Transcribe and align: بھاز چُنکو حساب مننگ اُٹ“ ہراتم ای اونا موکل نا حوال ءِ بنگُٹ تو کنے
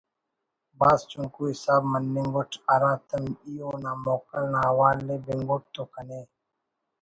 بھاز 0.79 0.99
چُنکو 1.09 1.41
حساب 1.51 1.81
مننگ 1.91 2.33
اُٹ“ 2.39 2.51
ہراتم 2.67 3.25
ای 3.45 3.53
اونا 3.65 3.91
موکل 4.03 4.43
نا 4.53 4.59
حوال 4.69 4.97
ءِ 5.15 5.23
بنگُٹ 5.25 5.63
تو 5.73 5.83
کنے 5.93 6.21